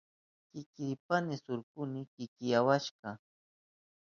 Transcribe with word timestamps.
Llakirishpayni 0.55 1.35
shunkuyni 1.43 2.01
kichkiyawashka. 2.13 3.09